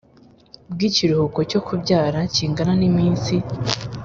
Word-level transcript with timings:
bw 0.71 0.79
ikiruhuko 0.89 1.39
cyo 1.49 1.59
kubyara 1.67 2.19
kingana 2.33 2.73
n 2.79 2.81
iminsi 2.89 3.35